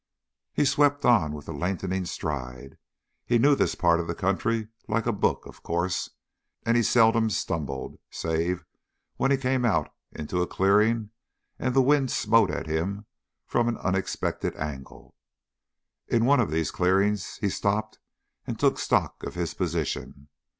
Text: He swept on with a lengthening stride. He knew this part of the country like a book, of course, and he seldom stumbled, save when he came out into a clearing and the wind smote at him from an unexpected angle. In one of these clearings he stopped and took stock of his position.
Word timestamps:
He 0.51 0.65
swept 0.65 1.05
on 1.05 1.31
with 1.33 1.47
a 1.47 1.51
lengthening 1.51 2.05
stride. 2.05 2.79
He 3.23 3.37
knew 3.37 3.53
this 3.53 3.75
part 3.75 3.99
of 3.99 4.07
the 4.07 4.15
country 4.15 4.69
like 4.87 5.05
a 5.05 5.13
book, 5.13 5.45
of 5.45 5.61
course, 5.61 6.09
and 6.65 6.75
he 6.75 6.81
seldom 6.81 7.29
stumbled, 7.29 7.99
save 8.09 8.65
when 9.17 9.29
he 9.29 9.37
came 9.37 9.63
out 9.63 9.93
into 10.11 10.41
a 10.41 10.47
clearing 10.47 11.11
and 11.59 11.75
the 11.75 11.83
wind 11.83 12.09
smote 12.09 12.49
at 12.49 12.65
him 12.65 13.05
from 13.45 13.67
an 13.67 13.77
unexpected 13.77 14.55
angle. 14.55 15.13
In 16.07 16.25
one 16.25 16.39
of 16.39 16.49
these 16.49 16.71
clearings 16.71 17.37
he 17.37 17.49
stopped 17.49 17.99
and 18.47 18.59
took 18.59 18.79
stock 18.79 19.21
of 19.21 19.35
his 19.35 19.53
position. 19.53 20.29